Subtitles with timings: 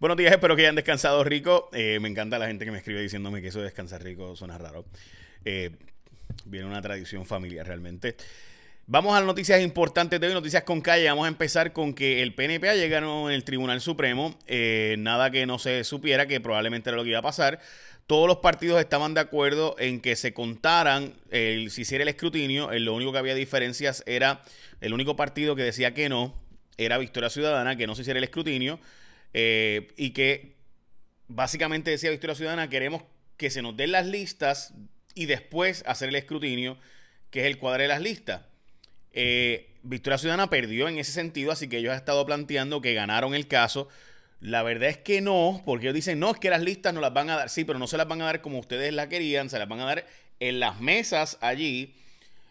[0.00, 1.68] Buenos días, espero que hayan descansado rico.
[1.74, 4.56] Eh, me encanta la gente que me escribe diciéndome que eso de descansar rico suena
[4.56, 4.86] raro.
[5.44, 5.72] Eh,
[6.46, 8.16] viene una tradición familiar realmente.
[8.86, 11.06] Vamos a las noticias importantes de hoy, noticias con calle.
[11.06, 14.38] Vamos a empezar con que el PNP ha llegado en el Tribunal Supremo.
[14.46, 17.60] Eh, nada que no se supiera, que probablemente era lo que iba a pasar.
[18.06, 22.70] Todos los partidos estaban de acuerdo en que se contaran, el, si hiciera el escrutinio.
[22.72, 24.40] lo único que había diferencias era
[24.80, 26.34] el único partido que decía que no,
[26.78, 28.80] era Victoria Ciudadana, que no se hiciera el escrutinio.
[29.32, 30.56] Eh, y que
[31.28, 33.02] básicamente decía Victoria Ciudadana, queremos
[33.36, 34.74] que se nos den las listas
[35.14, 36.76] y después hacer el escrutinio,
[37.30, 38.42] que es el cuadro de las listas.
[39.12, 43.34] Eh, Victoria Ciudadana perdió en ese sentido, así que ellos han estado planteando que ganaron
[43.34, 43.88] el caso.
[44.40, 47.12] La verdad es que no, porque ellos dicen, no, es que las listas no las
[47.12, 49.50] van a dar, sí, pero no se las van a dar como ustedes las querían,
[49.50, 50.06] se las van a dar
[50.38, 51.94] en las mesas allí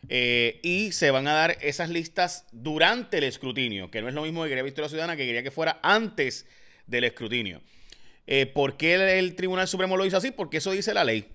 [0.08, 4.22] eh, y se van a dar esas listas durante el escrutinio, que no es lo
[4.22, 6.46] mismo que quería Victoria Ciudadana, que quería que fuera antes
[6.90, 7.62] del escrutinio.
[8.28, 10.32] Eh, ¿Por qué el, Tribunal Supremo lo hizo así?
[10.32, 11.26] Porque eso dice la ley.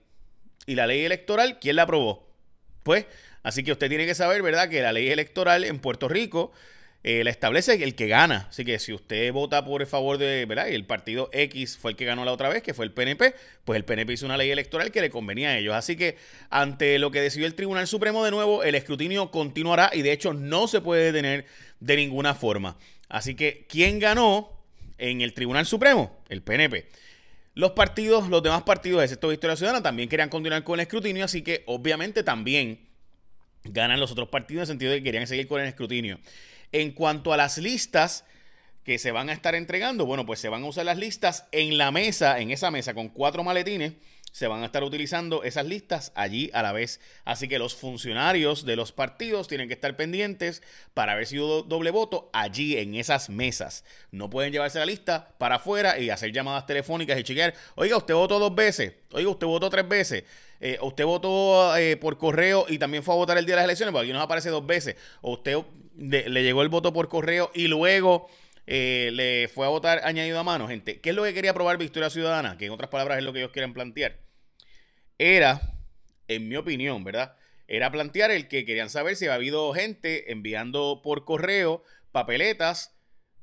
[0.66, 2.28] Y la ley electoral, ¿quién la aprobó?
[2.82, 3.06] Pues,
[3.42, 6.52] así que usted tiene que saber, ¿verdad?, que la ley electoral en Puerto Rico
[7.06, 8.46] eh, la establece el que gana.
[8.48, 10.68] Así que si usted vota por el favor de, ¿verdad?
[10.68, 13.34] Y el partido X fue el que ganó la otra vez, que fue el PNP,
[13.64, 15.74] pues el PNP hizo una ley electoral que le convenía a ellos.
[15.74, 16.16] Así que
[16.48, 20.32] ante lo que decidió el Tribunal Supremo de nuevo, el escrutinio continuará y de hecho
[20.32, 21.44] no se puede detener
[21.78, 22.78] de ninguna forma.
[23.10, 24.53] Así que, ¿quién ganó?
[24.98, 26.88] En el Tribunal Supremo, el PNP.
[27.54, 31.42] Los partidos, los demás partidos, excepto Victoria Ciudadana, también querían continuar con el escrutinio, así
[31.42, 32.88] que obviamente también
[33.64, 36.18] ganan los otros partidos en el sentido de que querían seguir con el escrutinio.
[36.72, 38.24] En cuanto a las listas
[38.82, 41.78] que se van a estar entregando, bueno, pues se van a usar las listas en
[41.78, 43.94] la mesa, en esa mesa con cuatro maletines
[44.34, 46.98] se van a estar utilizando esas listas allí a la vez.
[47.24, 50.60] Así que los funcionarios de los partidos tienen que estar pendientes
[50.92, 53.84] para haber sido doble voto allí en esas mesas.
[54.10, 58.14] No pueden llevarse la lista para afuera y hacer llamadas telefónicas y chequear, oiga, usted
[58.14, 60.24] votó dos veces, oiga, usted votó tres veces.
[60.58, 63.66] Eh, usted votó eh, por correo y también fue a votar el día de las
[63.66, 64.96] elecciones, porque aquí nos aparece dos veces.
[65.20, 65.58] O usted
[65.96, 68.26] le llegó el voto por correo y luego
[68.66, 71.00] eh, le fue a votar añadido a mano, gente.
[71.00, 72.58] ¿Qué es lo que quería probar Victoria Ciudadana?
[72.58, 74.23] Que en otras palabras es lo que ellos quieren plantear
[75.18, 75.60] era,
[76.28, 77.36] en mi opinión, ¿verdad?
[77.66, 81.82] Era plantear el que querían saber si había habido gente enviando por correo
[82.12, 82.94] papeletas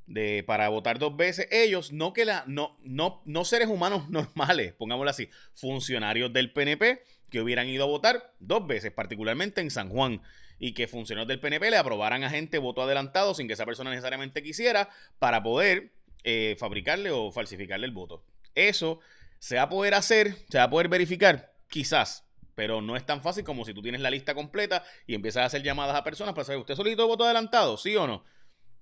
[0.05, 1.47] de, para votar dos veces.
[1.51, 7.03] Ellos, no que la, no, no, no seres humanos normales, pongámoslo así, funcionarios del PNP
[7.29, 10.21] que hubieran ido a votar dos veces, particularmente en San Juan,
[10.59, 13.89] y que funcionarios del PNP le aprobaran a gente voto adelantado sin que esa persona
[13.89, 15.91] necesariamente quisiera para poder
[16.23, 18.23] eh, fabricarle o falsificarle el voto.
[18.53, 18.99] Eso
[19.39, 23.23] se va a poder hacer, se va a poder verificar Quizás, pero no es tan
[23.23, 26.35] fácil como si tú tienes la lista completa y empiezas a hacer llamadas a personas
[26.35, 27.77] para saber, ¿usted solito voto adelantado?
[27.77, 28.25] ¿Sí o no?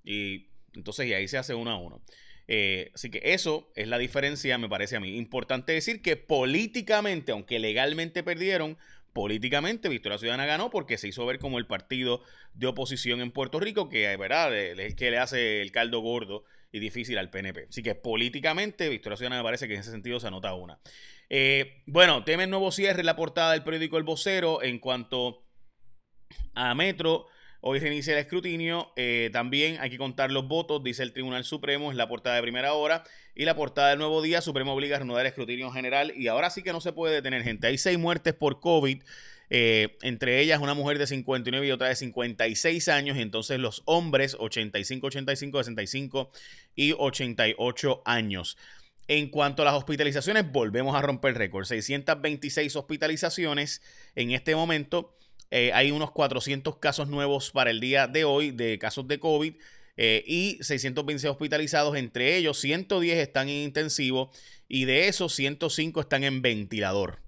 [0.02, 2.02] Y entonces, y ahí se hace uno a uno.
[2.48, 5.16] Eh, así que eso es la diferencia, me parece a mí.
[5.16, 8.76] Importante decir que políticamente, aunque legalmente perdieron,
[9.12, 12.22] políticamente Victoria Ciudadana ganó porque se hizo ver como el partido
[12.54, 16.44] de oposición en Puerto Rico, que verdad es el que le hace el caldo gordo
[16.72, 17.66] y difícil al PNP.
[17.68, 20.78] Así que políticamente Victoria Ciudadana me parece que en ese sentido se anota una.
[21.28, 25.46] Eh, bueno, temen nuevo cierre la portada del periódico El Vocero en cuanto
[26.54, 27.26] a Metro.
[27.62, 28.92] Hoy se inicia el escrutinio.
[28.96, 32.42] Eh, también hay que contar los votos, dice el Tribunal Supremo, es la portada de
[32.42, 33.04] primera hora.
[33.34, 36.12] Y la portada del nuevo día, Supremo obliga a reanudar el escrutinio general.
[36.16, 37.66] Y ahora sí que no se puede detener, gente.
[37.66, 39.02] Hay seis muertes por COVID.
[39.52, 43.82] Eh, entre ellas una mujer de 59 y otra de 56 años, y entonces los
[43.84, 46.30] hombres 85, 85, 65
[46.76, 48.56] y 88 años.
[49.08, 51.66] En cuanto a las hospitalizaciones, volvemos a romper récord.
[51.66, 53.82] 626 hospitalizaciones
[54.14, 55.16] en este momento.
[55.50, 59.54] Eh, hay unos 400 casos nuevos para el día de hoy de casos de COVID
[59.96, 61.96] eh, y 626 hospitalizados.
[61.96, 64.30] Entre ellos, 110 están en intensivo
[64.68, 67.20] y de esos 105 están en ventilador.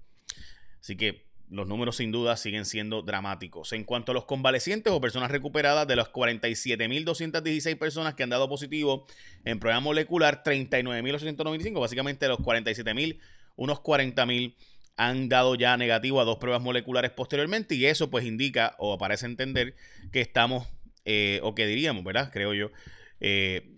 [0.79, 3.73] Así que los números sin duda siguen siendo dramáticos.
[3.73, 8.49] En cuanto a los convalecientes o personas recuperadas, de las 47.216 personas que han dado
[8.49, 9.05] positivo
[9.45, 13.19] en prueba molecular, 39.895, básicamente los 47.000,
[13.55, 14.55] unos 40.000
[14.97, 19.27] han dado ya negativo a dos pruebas moleculares posteriormente y eso pues indica o parece
[19.27, 19.75] entender
[20.11, 20.67] que estamos,
[21.05, 22.31] eh, o que diríamos, ¿verdad?
[22.33, 22.71] Creo yo,
[23.19, 23.69] eh,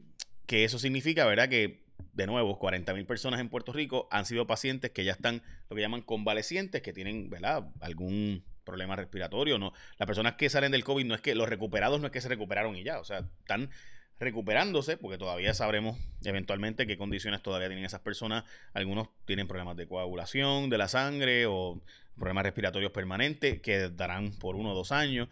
[0.45, 1.49] que eso significa, ¿verdad?
[1.49, 1.84] Que
[2.15, 5.81] de nuevo, 40.000 personas en Puerto Rico han sido pacientes que ya están lo que
[5.81, 7.67] llaman convalecientes, que tienen, ¿verdad?
[7.81, 9.73] Algún problema respiratorio, ¿no?
[9.97, 12.29] Las personas que salen del COVID no es que los recuperados no es que se
[12.29, 13.69] recuperaron y ya, o sea, están
[14.17, 18.45] recuperándose, porque todavía sabremos eventualmente qué condiciones todavía tienen esas personas.
[18.73, 21.81] Algunos tienen problemas de coagulación de la sangre o
[22.17, 25.27] problemas respiratorios permanentes que darán por uno o dos años.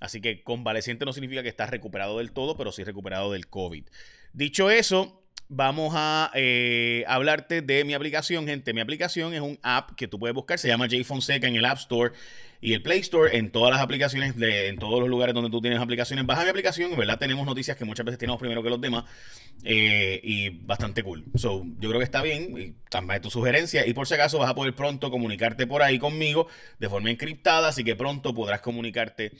[0.00, 3.88] Así que convaleciente no significa que estás recuperado del todo, pero sí recuperado del COVID.
[4.32, 8.74] Dicho eso, vamos a eh, hablarte de mi aplicación, gente.
[8.74, 11.64] Mi aplicación es un app que tú puedes buscar, se llama J Fonseca en el
[11.64, 12.12] App Store
[12.60, 15.60] y el Play Store, en todas las aplicaciones, de, en todos los lugares donde tú
[15.60, 16.26] tienes aplicaciones.
[16.26, 19.04] Baja mi aplicación, en verdad tenemos noticias que muchas veces tenemos primero que los demás
[19.64, 21.24] eh, y bastante cool.
[21.36, 24.50] So, yo creo que está bien, y también tu sugerencia y por si acaso vas
[24.50, 26.48] a poder pronto comunicarte por ahí conmigo
[26.78, 29.32] de forma encriptada, así que pronto podrás comunicarte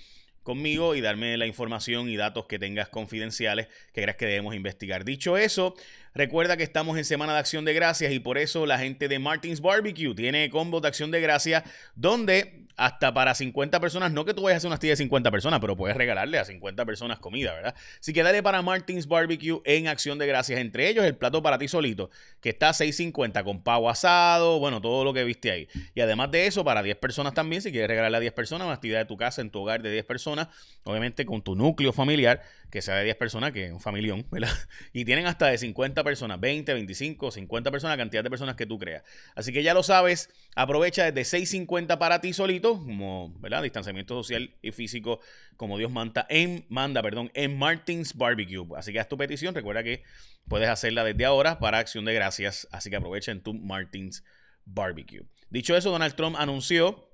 [0.49, 5.05] conmigo y darme la información y datos que tengas confidenciales que creas que debemos investigar.
[5.05, 5.75] Dicho eso,
[6.15, 9.19] recuerda que estamos en Semana de Acción de Gracias y por eso la gente de
[9.19, 11.65] Martins Barbecue tiene combos de Acción de Gracias
[11.95, 15.33] donde hasta para 50 personas, no que tú vayas a hacer una tía de 50
[15.33, 17.75] personas, pero puedes regalarle a 50 personas comida, ¿verdad?
[18.01, 20.61] Así que dale para Martins Barbecue en Acción de Gracias.
[20.61, 22.09] Entre ellos, el plato para ti solito,
[22.41, 25.69] que está a 6.50 con pavo asado, bueno, todo lo que viste ahí.
[25.97, 28.75] Y además de eso, para 10 personas también, si quieres regalarle a 10 personas, una
[28.75, 30.47] actividad de tu casa, en tu hogar de 10 personas,
[30.85, 34.51] obviamente con tu núcleo familiar, que sea de 10 personas, que es un familión, ¿verdad?
[34.93, 36.08] Y tienen hasta de 50 personas,
[36.39, 39.03] 20, 25, 50 personas, cantidad de personas que tú creas.
[39.35, 43.63] Así que ya lo sabes, aprovecha desde 6.50 para ti solito, como, ¿verdad?
[43.63, 45.21] Distanciamiento social y físico,
[45.57, 48.67] como Dios manda en, manda, perdón, en Martins Barbecue.
[48.77, 50.03] Así que haz tu petición, recuerda que
[50.49, 54.25] puedes hacerla desde ahora para acción de gracias, así que aprovecha en tu Martins
[54.65, 55.25] Barbecue.
[55.51, 57.09] Dicho eso, Donald Trump anunció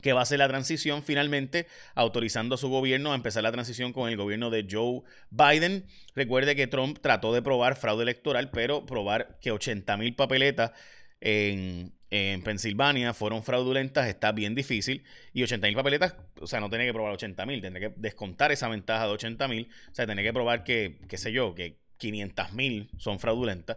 [0.00, 3.92] que va a hacer la transición finalmente, autorizando a su gobierno a empezar la transición
[3.92, 5.84] con el gobierno de Joe Biden.
[6.14, 10.72] Recuerde que Trump trató de probar fraude electoral, pero probar que 80 mil papeletas
[11.20, 15.04] en, en Pensilvania fueron fraudulentas está bien difícil.
[15.34, 18.50] Y 80 mil papeletas, o sea, no tiene que probar 80 mil, tendría que descontar
[18.50, 19.68] esa ventaja de 80 mil.
[19.90, 23.76] O sea, tiene que probar que, qué sé yo, que 500 mil son fraudulentas,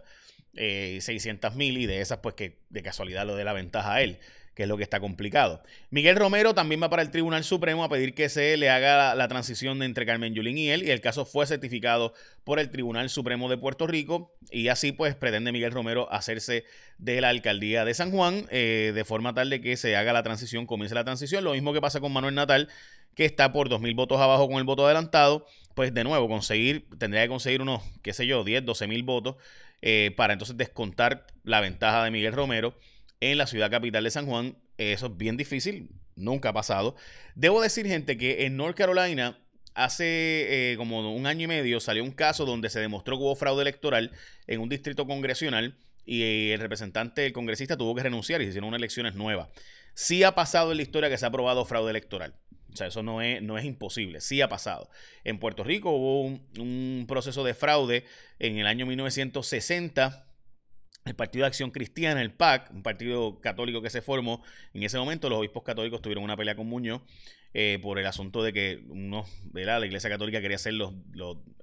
[0.54, 4.02] eh, 600 mil y de esas, pues que de casualidad lo dé la ventaja a
[4.02, 4.18] él
[4.56, 5.62] que es lo que está complicado.
[5.90, 9.28] Miguel Romero también va para el Tribunal Supremo a pedir que se le haga la,
[9.28, 13.50] transición entre Carmen Yulín y él, y el caso fue certificado por el Tribunal Supremo
[13.50, 16.64] de Puerto Rico, y así pues pretende Miguel Romero hacerse
[16.96, 20.22] de la alcaldía de San Juan, eh, de forma tal de que se haga la
[20.22, 22.70] transición, comience la transición, lo mismo que pasa con Manuel Natal,
[23.14, 27.24] que está por 2.000 votos abajo con el voto adelantado, pues de nuevo, conseguir, tendría
[27.24, 29.36] que conseguir unos, qué sé yo, 10, 12 mil votos
[29.82, 32.74] eh, para entonces descontar la ventaja de Miguel Romero
[33.20, 34.56] en la ciudad capital de San Juan.
[34.78, 36.96] Eso es bien difícil, nunca ha pasado.
[37.34, 39.38] Debo decir, gente, que en North Carolina
[39.74, 43.36] hace eh, como un año y medio salió un caso donde se demostró que hubo
[43.36, 44.10] fraude electoral
[44.46, 45.76] en un distrito congresional
[46.06, 49.48] y eh, el representante, el congresista, tuvo que renunciar y se hicieron unas elecciones nuevas.
[49.94, 52.34] Sí ha pasado en la historia que se ha aprobado fraude electoral.
[52.72, 54.90] O sea, eso no es, no es imposible, sí ha pasado.
[55.24, 58.04] En Puerto Rico hubo un, un proceso de fraude
[58.38, 60.26] en el año 1960
[61.06, 64.42] el Partido de Acción Cristiana, el PAC, un partido católico que se formó,
[64.74, 67.02] en ese momento los obispos católicos tuvieron una pelea con Muñoz
[67.54, 69.80] eh, por el asunto de que uno, ¿verdad?
[69.80, 70.92] la Iglesia Católica quería hacer los,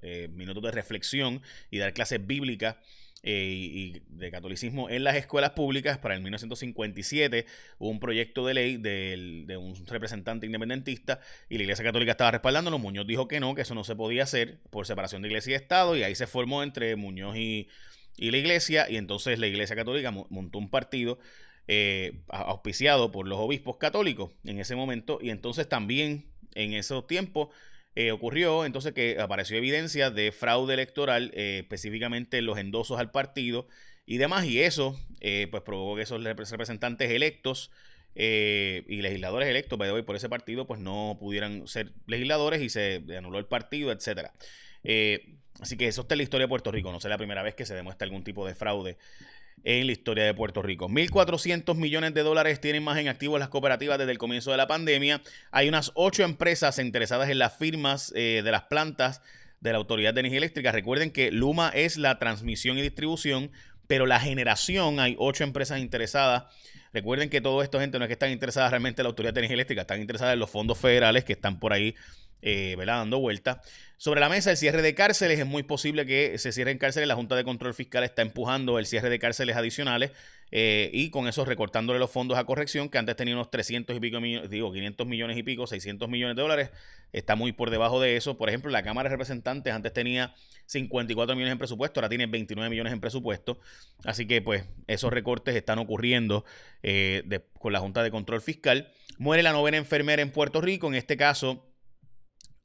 [0.02, 2.76] eh, minutos de reflexión y dar clases bíblicas
[3.22, 5.98] eh, y, de catolicismo en las escuelas públicas.
[5.98, 7.46] Para el 1957
[7.78, 12.78] hubo un proyecto de ley de un representante independentista y la Iglesia Católica estaba respaldándolo.
[12.78, 15.54] Muñoz dijo que no, que eso no se podía hacer por separación de Iglesia y
[15.54, 17.68] Estado y ahí se formó entre Muñoz y
[18.16, 21.18] y la iglesia, y entonces la iglesia católica montó un partido
[21.66, 27.48] eh, auspiciado por los obispos católicos en ese momento, y entonces también en esos tiempos
[27.96, 33.66] eh, ocurrió entonces que apareció evidencia de fraude electoral, eh, específicamente los endosos al partido
[34.06, 34.98] y demás, y eso
[35.50, 37.70] pues provocó que esos representantes electos
[38.14, 43.46] y legisladores electos por ese partido pues no pudieran ser legisladores y se anuló el
[43.46, 44.34] partido, etcétera.
[45.60, 46.90] Así que eso está en la historia de Puerto Rico.
[46.90, 48.98] No será la primera vez que se demuestra algún tipo de fraude
[49.62, 50.88] en la historia de Puerto Rico.
[50.88, 54.66] 1.400 millones de dólares tienen más en activo las cooperativas desde el comienzo de la
[54.66, 55.22] pandemia.
[55.50, 59.22] Hay unas ocho empresas interesadas en las firmas eh, de las plantas
[59.60, 60.72] de la Autoridad de Energía Eléctrica.
[60.72, 63.50] Recuerden que Luma es la transmisión y distribución,
[63.86, 66.44] pero la generación, hay ocho empresas interesadas.
[66.92, 69.40] Recuerden que todo esto, gente, no es que están interesadas realmente en la Autoridad de
[69.40, 71.94] Energía Eléctrica, están interesadas en los fondos federales que están por ahí
[72.44, 73.62] eh, dando vuelta.
[73.96, 75.40] Sobre la mesa, el cierre de cárceles.
[75.40, 77.08] Es muy posible que se cierren cárceles.
[77.08, 80.10] La Junta de Control Fiscal está empujando el cierre de cárceles adicionales
[80.50, 84.00] eh, y con eso recortándole los fondos a corrección, que antes tenía unos 300 y
[84.00, 86.70] pico millones, digo, 500 millones y pico, 600 millones de dólares.
[87.12, 88.36] Está muy por debajo de eso.
[88.36, 90.34] Por ejemplo, la Cámara de Representantes antes tenía
[90.66, 93.58] 54 millones en presupuesto, ahora tiene 29 millones en presupuesto.
[94.04, 96.44] Así que, pues, esos recortes están ocurriendo
[96.82, 97.22] eh,
[97.58, 98.90] con la Junta de Control Fiscal.
[99.16, 100.88] Muere la novena enfermera en Puerto Rico.
[100.88, 101.64] En este caso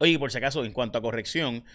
[0.01, 1.65] Oye, por si acaso, en cuanto a corrección,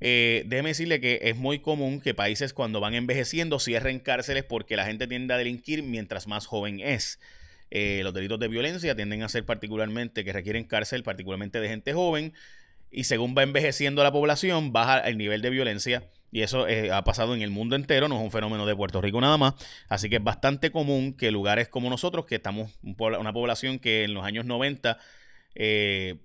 [0.00, 4.74] eh, déjeme decirle que es muy común que países cuando van envejeciendo cierren cárceles porque
[4.76, 7.20] la gente tiende a delinquir mientras más joven es.
[7.70, 11.92] Eh, los delitos de violencia tienden a ser particularmente que requieren cárcel, particularmente de gente
[11.92, 12.32] joven.
[12.90, 16.04] y según va envejeciendo la población, baja el nivel de violencia.
[16.32, 19.02] Y eso eh, ha pasado en el mundo entero, no es un fenómeno de Puerto
[19.02, 19.54] Rico nada más.
[19.88, 24.14] Así que es bastante común que lugares como nosotros, que estamos una población que en
[24.14, 24.98] los años 90,
[25.54, 26.16] eh,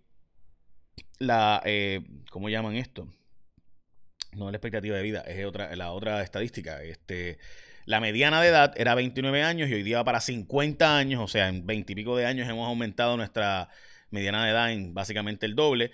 [1.17, 3.07] la, eh, ¿cómo llaman esto?
[4.33, 6.83] No la expectativa de vida, es otra, la otra estadística.
[6.83, 7.39] Este,
[7.85, 11.27] la mediana de edad era 29 años y hoy día va para 50 años, o
[11.27, 13.69] sea, en 20 y pico de años hemos aumentado nuestra
[14.11, 15.91] mediana de edad en básicamente el doble.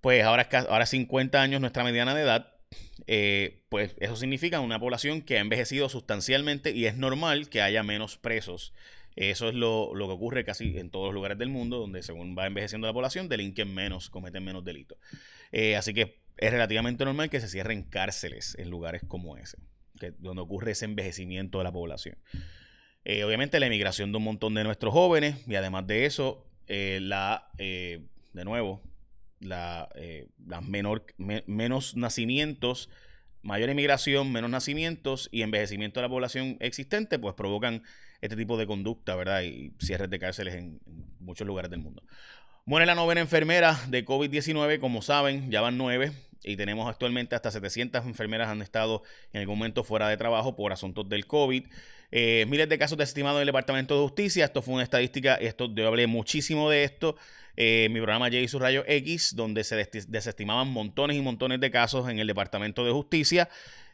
[0.00, 2.60] Pues ahora, ahora 50 años nuestra mediana de edad
[3.06, 7.82] eh, pues eso significa una población que ha envejecido sustancialmente y es normal que haya
[7.82, 8.72] menos presos.
[9.20, 12.46] Eso es lo, que ocurre casi en todos los lugares del mundo, donde según va
[12.46, 14.96] envejeciendo la población, delinquen menos, cometen menos delitos.
[15.52, 19.58] Eh, así que es relativamente normal que se cierren cárceles en lugares como ese,
[20.20, 22.16] donde ocurre ese envejecimiento de la población.
[23.04, 27.50] Eh, obviamente la emigración de un montón de nuestros jóvenes y además de eso, la,
[27.58, 28.80] de nuevo,
[29.38, 30.28] la, eh,
[30.62, 32.88] menor, menos nacimientos,
[33.42, 37.82] mayor inmigración, menos nacimientos y envejecimiento de la población existente, pues provocan
[38.20, 39.42] este tipo de conducta, ¿verdad?
[39.42, 40.80] Y cierres de cárceles en,
[41.18, 42.02] muchos lugares del mundo.
[42.64, 47.50] Muere la novena enfermera de COVID-19, como saben, ya van nueve y tenemos actualmente hasta
[47.50, 51.66] 700 enfermeras han estado en algún momento fuera de trabajo por asuntos del COVID.
[52.10, 54.44] Eh, miles de casos desestimados en el Departamento de Justicia.
[54.44, 57.16] Esto fue una estadística, esto yo hablé muchísimo de esto
[57.56, 59.76] eh, mi programa J su rayo X, donde se
[60.08, 63.48] desestimaban montones y montones de casos en el Departamento de Justicia.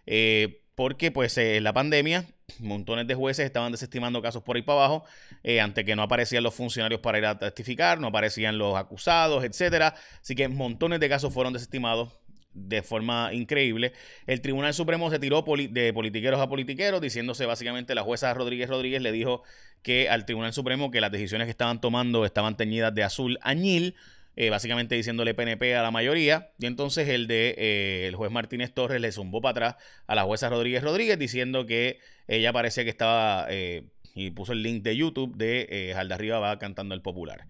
[0.07, 2.27] Eh, porque pues en la pandemia
[2.61, 5.05] montones de jueces estaban desestimando casos por ahí para abajo,
[5.43, 9.43] eh, ante que no aparecían los funcionarios para ir a testificar, no aparecían los acusados,
[9.43, 9.95] etcétera.
[10.21, 12.13] Así que montones de casos fueron desestimados
[12.57, 13.93] de forma increíble.
[14.27, 19.03] El Tribunal Supremo se tiró de politiqueros a politiqueros, diciéndose básicamente la jueza Rodríguez Rodríguez
[19.03, 19.43] le dijo
[19.83, 23.95] que al Tribunal Supremo que las decisiones que estaban tomando estaban teñidas de azul añil,
[24.35, 26.51] eh, básicamente diciéndole PNP a la mayoría.
[26.59, 30.25] Y entonces el de eh, el juez Martínez Torres le zumbó para atrás a la
[30.25, 33.85] jueza Rodríguez Rodríguez diciendo que ella parecía que estaba, eh,
[34.15, 37.47] y puso el link de YouTube de eh, Arriba va cantando el popular.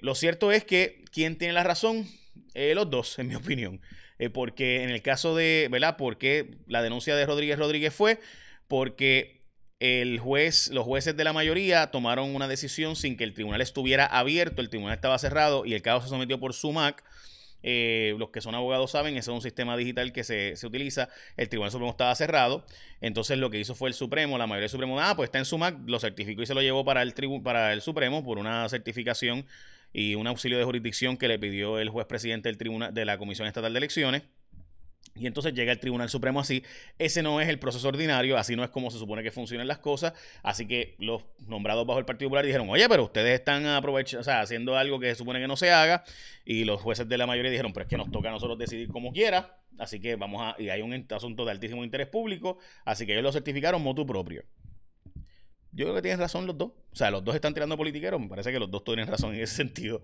[0.00, 2.06] lo cierto es que, ¿quién tiene la razón?
[2.54, 3.80] Eh, los dos, en mi opinión.
[4.18, 5.96] Eh, porque en el caso de, ¿verdad?
[5.96, 8.18] Porque la denuncia de Rodríguez Rodríguez fue
[8.68, 9.42] porque
[9.78, 14.06] el juez, los jueces de la mayoría tomaron una decisión sin que el tribunal estuviera
[14.06, 17.04] abierto, el tribunal estaba cerrado y el caso se sometió por SUMAC.
[17.62, 21.08] Eh, los que son abogados saben, ese es un sistema digital que se, utiliza.
[21.36, 22.64] El Tribunal Supremo estaba cerrado.
[23.00, 25.44] Entonces lo que hizo fue el Supremo, la mayoría del Supremo, ah, pues está en
[25.44, 27.12] SUMAC, lo certificó y se lo llevó para el,
[27.42, 29.46] para el Supremo por una certificación
[29.92, 33.18] y un auxilio de jurisdicción que le pidió el juez presidente del tribunal de la
[33.18, 34.22] Comisión Estatal de Elecciones.
[35.18, 36.62] Y entonces llega el Tribunal Supremo así.
[36.98, 39.78] Ese no es el proceso ordinario, así no es como se supone que funcionan las
[39.78, 40.12] cosas.
[40.42, 44.24] Así que los nombrados bajo el Partido Popular dijeron, oye, pero ustedes están aprovechando, o
[44.24, 46.04] sea, haciendo algo que se supone que no se haga.
[46.44, 48.88] Y los jueces de la mayoría dijeron, pero es que nos toca a nosotros decidir
[48.88, 49.58] como quiera.
[49.78, 52.58] Así que vamos a, y hay un asunto de altísimo interés público.
[52.84, 54.44] Así que ellos lo certificaron motu propio.
[55.76, 56.70] Yo creo que tienen razón los dos.
[56.90, 58.18] O sea, los dos están tirando politiqueros.
[58.18, 60.02] Me parece que los dos tienen razón en ese sentido.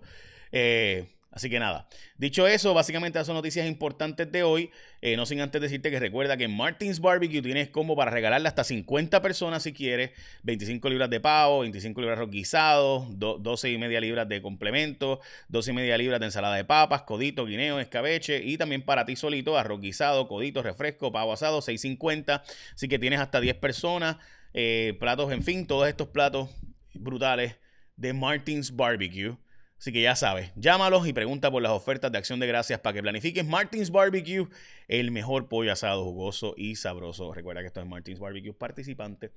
[0.51, 1.87] Eh, así que nada.
[2.15, 4.69] Dicho eso, básicamente esas son noticias importantes de hoy.
[5.01, 8.47] Eh, no sin antes decirte que recuerda que en Martins Barbecue tienes combo para regalarle
[8.47, 10.11] hasta 50 personas si quieres.
[10.43, 15.71] 25 libras de pavo, 25 libras de guisado, 12 y media libras de complemento, 12
[15.71, 19.57] y media libras de ensalada de papas, codito, guineo, escabeche y también para ti solito
[19.57, 22.43] arroz guisado, codito, refresco, pavo asado, 6.50.
[22.75, 24.17] Así que tienes hasta 10 personas.
[24.53, 26.49] Eh, platos, en fin, todos estos platos
[26.93, 27.55] brutales
[27.95, 29.37] de Martins Barbecue.
[29.77, 32.93] Así que ya sabes, llámalos y pregunta por las ofertas de acción de gracias para
[32.93, 34.47] que planifiques Martins Barbecue,
[34.87, 37.33] el mejor pollo asado jugoso y sabroso.
[37.33, 39.33] Recuerda que esto es Martins Barbecue participante.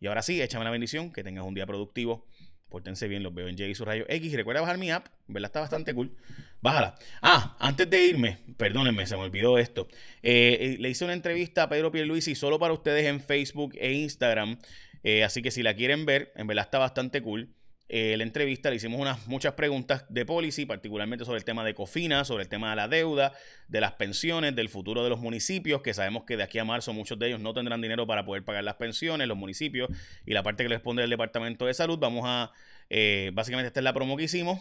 [0.00, 2.24] Y ahora sí, échame la bendición, que tengas un día productivo.
[2.70, 4.32] Pórtense bien, los veo en J y su rayo X.
[4.32, 5.48] Recuerda bajar mi app, ¿verdad?
[5.48, 6.16] Está bastante cool.
[6.62, 6.94] Bájala.
[7.20, 9.88] Ah, antes de irme, perdónenme, se me olvidó esto.
[10.22, 13.92] Eh, eh, le hice una entrevista a Pedro Pierluisi solo para ustedes en Facebook e
[13.92, 14.58] Instagram.
[15.02, 17.48] Eh, así que si la quieren ver, en verdad está bastante cool.
[17.92, 21.74] Eh, la entrevista le hicimos unas muchas preguntas de policy, particularmente sobre el tema de
[21.74, 23.32] COFINA, sobre el tema de la deuda,
[23.66, 26.92] de las pensiones, del futuro de los municipios, que sabemos que de aquí a marzo
[26.92, 29.90] muchos de ellos no tendrán dinero para poder pagar las pensiones, los municipios,
[30.24, 31.98] y la parte que le responde el Departamento de Salud.
[31.98, 32.52] Vamos a,
[32.90, 34.60] eh, básicamente esta es la promo que hicimos.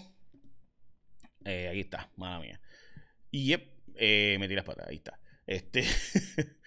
[1.45, 2.59] Eh, ahí está, mala mía.
[3.29, 3.63] Y yep,
[4.39, 5.19] me tiras para ahí está.
[5.45, 5.83] Este.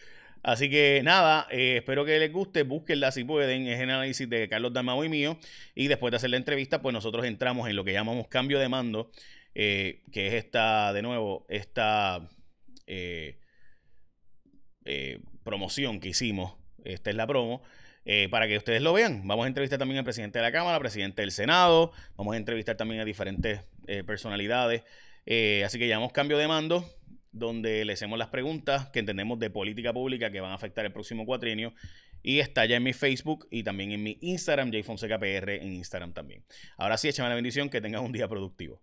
[0.42, 4.49] Así que nada, eh, espero que les guste, búsquenla si pueden, es el análisis de
[4.49, 5.38] Carlos Damao y mío.
[5.75, 8.68] Y después de hacer la entrevista, pues nosotros entramos en lo que llamamos cambio de
[8.68, 9.12] mando,
[9.54, 12.28] eh, que es esta, de nuevo, esta
[12.87, 13.38] eh,
[15.44, 16.54] promoción que hicimos.
[16.84, 17.62] Esta es la promo.
[18.30, 19.28] para que ustedes lo vean.
[19.28, 22.37] Vamos a entrevistar también al presidente de la Cámara, al presidente del Senado, vamos a
[22.37, 23.61] entrevistar también a diferentes
[24.06, 24.82] personalidades
[25.64, 26.84] así que llevamos cambio de mando,
[27.32, 30.92] donde le hacemos las preguntas que entendemos de política pública que van a afectar el
[30.92, 31.74] próximo cuatrienio.
[32.22, 36.44] Y está ya en mi Facebook y también en mi Instagram, JFonsecaPR en Instagram también.
[36.76, 38.80] Ahora sí, échame la bendición, que tengas un día productivo.